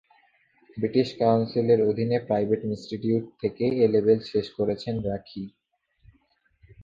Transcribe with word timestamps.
British 0.77 1.07
কাউন্সিলের 1.19 1.79
অধীনে 1.89 2.17
private 2.27 2.61
institute 2.63 3.23
থেকে 3.41 3.65
এ-লেভেল 3.81 4.19
শেষ 4.31 4.45
করেছেন 4.57 4.95
রাখি। 5.01 5.43